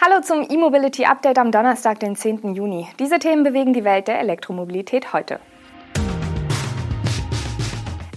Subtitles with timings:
[0.00, 2.54] Hallo zum E-Mobility Update am Donnerstag, den 10.
[2.54, 2.86] Juni.
[3.00, 5.40] Diese Themen bewegen die Welt der Elektromobilität heute.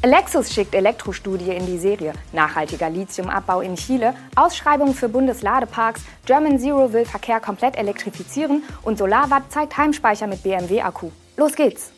[0.03, 2.13] Lexus schickt Elektrostudie in die Serie.
[2.33, 9.51] Nachhaltiger Lithiumabbau in Chile, Ausschreibung für Bundesladeparks, German Zero will Verkehr komplett elektrifizieren und Solarwatt
[9.51, 11.09] zeigt Heimspeicher mit BMW-Akku.
[11.35, 11.91] Los geht's!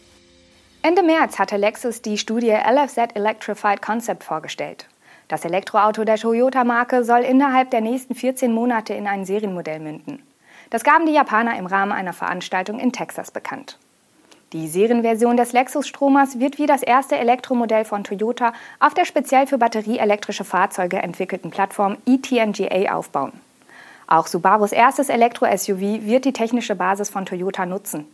[0.81, 4.87] Ende März hatte Lexus die Studie LFZ Electrified Concept vorgestellt.
[5.27, 10.21] Das Elektroauto der Toyota-Marke soll innerhalb der nächsten 14 Monate in ein Serienmodell münden.
[10.69, 13.77] Das gaben die Japaner im Rahmen einer Veranstaltung in Texas bekannt.
[14.53, 19.57] Die Serienversion des Lexus-Stromers wird wie das erste Elektromodell von Toyota auf der speziell für
[19.57, 23.33] batterieelektrische Fahrzeuge entwickelten Plattform eTNGA aufbauen.
[24.05, 28.05] Auch Subarus erstes Elektro-SUV wird die technische Basis von Toyota nutzen.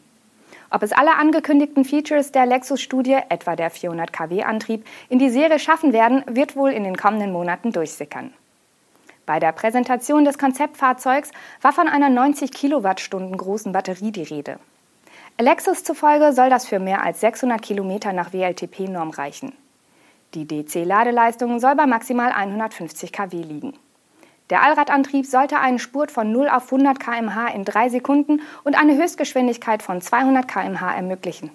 [0.71, 5.93] Ob es alle angekündigten Features der Lexus-Studie, etwa der 400 kW-Antrieb, in die Serie schaffen
[5.93, 8.33] werden, wird wohl in den kommenden Monaten durchsickern.
[9.25, 14.59] Bei der Präsentation des Konzeptfahrzeugs war von einer 90 Kilowattstunden großen Batterie die Rede.
[15.39, 19.53] Lexus zufolge soll das für mehr als 600 Kilometer nach WLTP-Norm reichen.
[20.33, 23.73] Die DC-Ladeleistung soll bei maximal 150 kW liegen.
[24.49, 28.97] Der Allradantrieb sollte einen Spurt von 0 auf 100 km/h in drei Sekunden und eine
[28.97, 31.51] Höchstgeschwindigkeit von 200 km/h ermöglichen.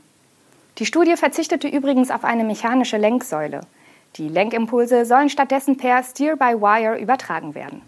[0.79, 3.61] Die Studie verzichtete übrigens auf eine mechanische Lenksäule.
[4.17, 7.83] Die Lenkimpulse sollen stattdessen per Steer-by-Wire übertragen werden.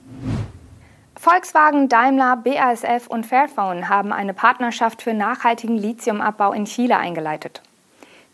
[1.19, 7.62] Volkswagen, Daimler, BASF und Fairphone haben eine Partnerschaft für nachhaltigen Lithiumabbau in Chile eingeleitet.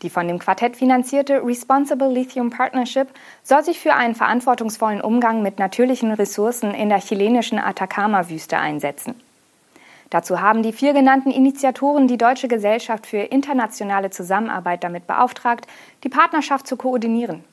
[0.03, 3.09] Die von dem Quartett finanzierte Responsible Lithium Partnership
[3.45, 9.15] soll sich für einen verantwortungsvollen Umgang mit natürlichen Ressourcen in der chilenischen Atacama-Wüste einsetzen.
[10.11, 15.67] Dazu haben die vier genannten Initiatoren die Deutsche Gesellschaft für internationale Zusammenarbeit damit beauftragt,
[16.03, 17.45] die Partnerschaft zu koordinieren.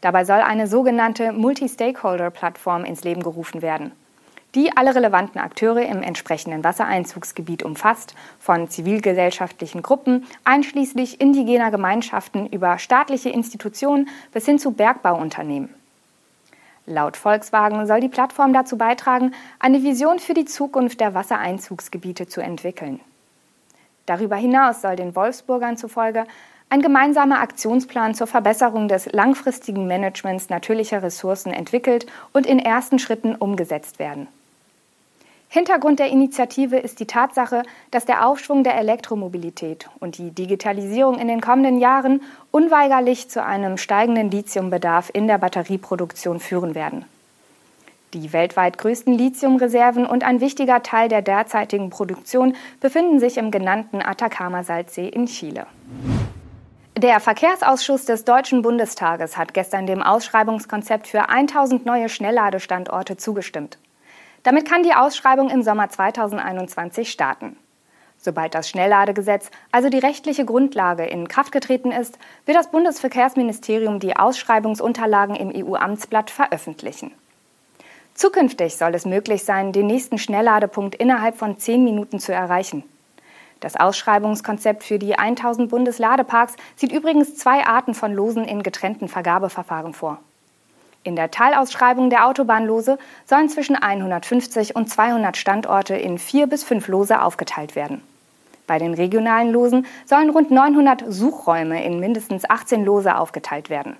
[0.00, 3.92] Dabei soll eine sogenannte Multi-Stakeholder-Plattform ins Leben gerufen werden
[4.54, 12.78] die alle relevanten Akteure im entsprechenden Wassereinzugsgebiet umfasst, von zivilgesellschaftlichen Gruppen einschließlich indigener Gemeinschaften über
[12.78, 15.74] staatliche Institutionen bis hin zu Bergbauunternehmen.
[16.86, 22.42] Laut Volkswagen soll die Plattform dazu beitragen, eine Vision für die Zukunft der Wassereinzugsgebiete zu
[22.42, 23.00] entwickeln.
[24.06, 26.26] Darüber hinaus soll den Wolfsburgern zufolge
[26.68, 33.34] ein gemeinsamer Aktionsplan zur Verbesserung des langfristigen Managements natürlicher Ressourcen entwickelt und in ersten Schritten
[33.34, 34.28] umgesetzt werden.
[35.54, 41.28] Hintergrund der Initiative ist die Tatsache, dass der Aufschwung der Elektromobilität und die Digitalisierung in
[41.28, 47.04] den kommenden Jahren unweigerlich zu einem steigenden Lithiumbedarf in der Batterieproduktion führen werden.
[48.14, 54.02] Die weltweit größten Lithiumreserven und ein wichtiger Teil der derzeitigen Produktion befinden sich im genannten
[54.02, 55.68] Atacama-Salzsee in Chile.
[56.98, 63.78] Der Verkehrsausschuss des Deutschen Bundestages hat gestern dem Ausschreibungskonzept für 1000 neue Schnellladestandorte zugestimmt.
[64.44, 67.56] Damit kann die Ausschreibung im Sommer 2021 starten.
[68.18, 74.16] Sobald das Schnellladegesetz, also die rechtliche Grundlage, in Kraft getreten ist, wird das Bundesverkehrsministerium die
[74.16, 77.10] Ausschreibungsunterlagen im EU-Amtsblatt veröffentlichen.
[78.12, 82.84] Zukünftig soll es möglich sein, den nächsten Schnellladepunkt innerhalb von zehn Minuten zu erreichen.
[83.60, 89.94] Das Ausschreibungskonzept für die 1000 Bundesladeparks sieht übrigens zwei Arten von Losen in getrennten Vergabeverfahren
[89.94, 90.20] vor.
[91.04, 96.88] In der Teilausschreibung der Autobahnlose sollen zwischen 150 und 200 Standorte in vier bis fünf
[96.88, 98.00] Lose aufgeteilt werden.
[98.66, 103.98] Bei den regionalen Losen sollen rund 900 Suchräume in mindestens 18 Lose aufgeteilt werden.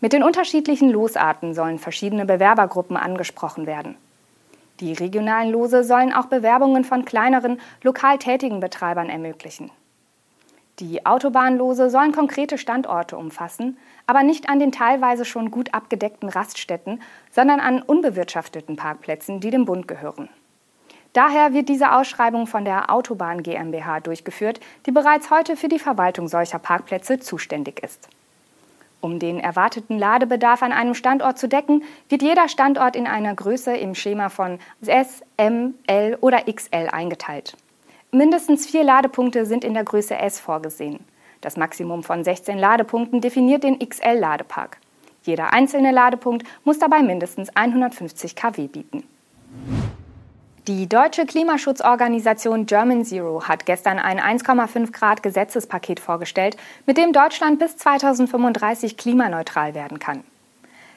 [0.00, 3.96] Mit den unterschiedlichen Losarten sollen verschiedene Bewerbergruppen angesprochen werden.
[4.80, 9.70] Die regionalen Lose sollen auch Bewerbungen von kleineren, lokal tätigen Betreibern ermöglichen.
[10.80, 13.76] Die Autobahnlose sollen konkrete Standorte umfassen,
[14.08, 19.66] aber nicht an den teilweise schon gut abgedeckten Raststätten, sondern an unbewirtschafteten Parkplätzen, die dem
[19.66, 20.28] Bund gehören.
[21.12, 26.26] Daher wird diese Ausschreibung von der Autobahn GmbH durchgeführt, die bereits heute für die Verwaltung
[26.26, 28.08] solcher Parkplätze zuständig ist.
[29.00, 33.76] Um den erwarteten Ladebedarf an einem Standort zu decken, wird jeder Standort in einer Größe
[33.76, 37.56] im Schema von S, M, L oder XL eingeteilt.
[38.14, 41.00] Mindestens vier Ladepunkte sind in der Größe S vorgesehen.
[41.40, 44.78] Das Maximum von 16 Ladepunkten definiert den XL-Ladepark.
[45.24, 49.02] Jeder einzelne Ladepunkt muss dabei mindestens 150 kW bieten.
[50.68, 56.56] Die deutsche Klimaschutzorganisation German Zero hat gestern ein 1,5 Grad Gesetzespaket vorgestellt,
[56.86, 60.22] mit dem Deutschland bis 2035 klimaneutral werden kann.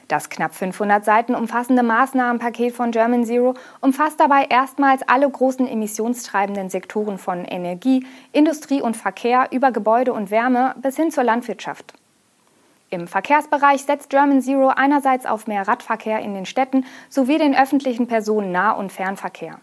[0.08, 3.52] Das knapp 500 Seiten umfassende Maßnahmenpaket von German Zero
[3.82, 10.30] umfasst dabei erstmals alle großen emissionstreibenden Sektoren von Energie, Industrie und Verkehr über Gebäude und
[10.30, 11.92] Wärme bis hin zur Landwirtschaft.
[12.88, 18.06] Im Verkehrsbereich setzt German Zero einerseits auf mehr Radverkehr in den Städten sowie den öffentlichen
[18.06, 19.60] Personen-Nah- und Fernverkehr.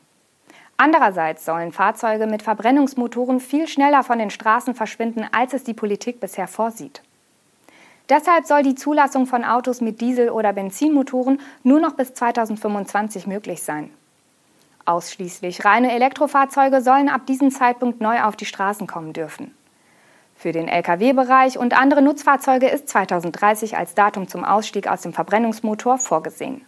[0.78, 6.20] Andererseits sollen Fahrzeuge mit Verbrennungsmotoren viel schneller von den Straßen verschwinden, als es die Politik
[6.20, 7.02] bisher vorsieht.
[8.10, 13.64] Deshalb soll die Zulassung von Autos mit Diesel- oder Benzinmotoren nur noch bis 2025 möglich
[13.64, 13.90] sein.
[14.86, 19.56] Ausschließlich reine Elektrofahrzeuge sollen ab diesem Zeitpunkt neu auf die Straßen kommen dürfen.
[20.36, 25.98] Für den Lkw-Bereich und andere Nutzfahrzeuge ist 2030 als Datum zum Ausstieg aus dem Verbrennungsmotor
[25.98, 26.62] vorgesehen.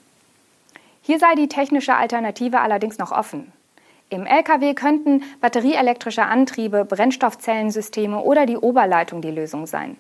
[1.04, 3.52] Hier sei die technische Alternative allerdings noch offen.
[4.10, 9.98] Im Lkw könnten batterieelektrische Antriebe, Brennstoffzellensysteme oder die Oberleitung die Lösung sein.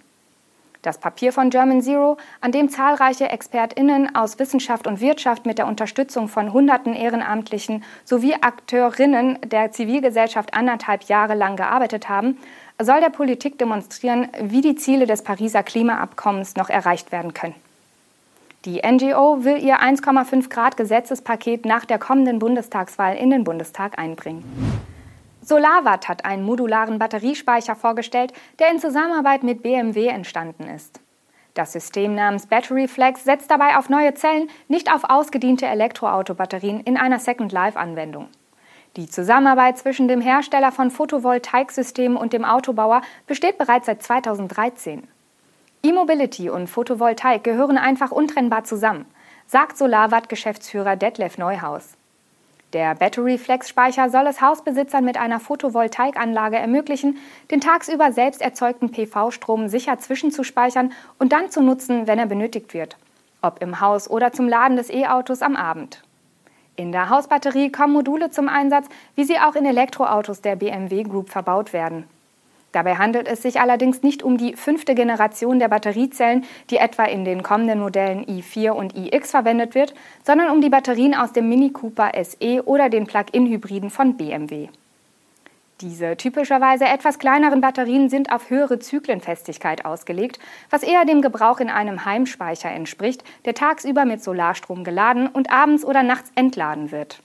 [0.81, 5.67] Das Papier von German Zero, an dem zahlreiche ExpertInnen aus Wissenschaft und Wirtschaft mit der
[5.67, 12.37] Unterstützung von hunderten Ehrenamtlichen sowie Akteurinnen der Zivilgesellschaft anderthalb Jahre lang gearbeitet haben,
[12.79, 17.55] soll der Politik demonstrieren, wie die Ziele des Pariser Klimaabkommens noch erreicht werden können.
[18.65, 24.43] Die NGO will ihr 1,5 Grad Gesetzespaket nach der kommenden Bundestagswahl in den Bundestag einbringen.
[25.47, 30.99] SolarWatt hat einen modularen Batteriespeicher vorgestellt, der in Zusammenarbeit mit BMW entstanden ist.
[31.53, 36.97] Das System namens Battery Flex setzt dabei auf neue Zellen, nicht auf ausgediente Elektroautobatterien in
[36.97, 38.27] einer Second Life-Anwendung.
[38.97, 45.07] Die Zusammenarbeit zwischen dem Hersteller von Photovoltaiksystemen und dem Autobauer besteht bereits seit 2013.
[45.81, 49.05] E-Mobility und Photovoltaik gehören einfach untrennbar zusammen,
[49.45, 51.95] sagt SolarWatt-Geschäftsführer Detlef Neuhaus.
[52.73, 57.17] Der Battery Flex Speicher soll es Hausbesitzern mit einer Photovoltaikanlage ermöglichen,
[57.49, 62.97] den tagsüber selbst erzeugten PV-Strom sicher zwischenzuspeichern und dann zu nutzen, wenn er benötigt wird,
[63.41, 66.03] ob im Haus oder zum Laden des E-Autos am Abend.
[66.75, 71.29] In der Hausbatterie kommen Module zum Einsatz, wie sie auch in Elektroautos der BMW Group
[71.29, 72.03] verbaut werden.
[72.71, 77.25] Dabei handelt es sich allerdings nicht um die fünfte Generation der Batteriezellen, die etwa in
[77.25, 79.93] den kommenden Modellen i4 und iX verwendet wird,
[80.23, 84.67] sondern um die Batterien aus dem Mini Cooper SE oder den Plug-in-Hybriden von BMW.
[85.81, 90.39] Diese typischerweise etwas kleineren Batterien sind auf höhere Zyklenfestigkeit ausgelegt,
[90.71, 95.85] was eher dem Gebrauch in einem Heimspeicher entspricht, der tagsüber mit Solarstrom geladen und abends
[95.85, 97.21] oder nachts entladen wird.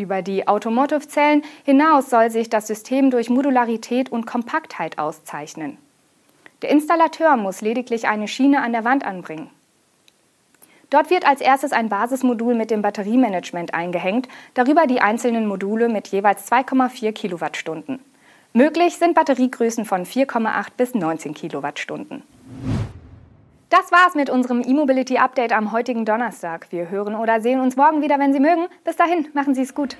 [0.00, 5.76] Über die Automotive-Zellen hinaus soll sich das System durch Modularität und Kompaktheit auszeichnen.
[6.62, 9.50] Der Installateur muss lediglich eine Schiene an der Wand anbringen.
[10.88, 16.08] Dort wird als erstes ein Basismodul mit dem Batteriemanagement eingehängt, darüber die einzelnen Module mit
[16.08, 17.98] jeweils 2,4 Kilowattstunden.
[18.54, 22.22] Möglich sind Batteriegrößen von 4,8 bis 19 Kilowattstunden.
[23.70, 26.66] Das war's mit unserem E-Mobility Update am heutigen Donnerstag.
[26.70, 28.66] Wir hören oder sehen uns morgen wieder, wenn Sie mögen.
[28.82, 29.96] Bis dahin, machen Sie es gut.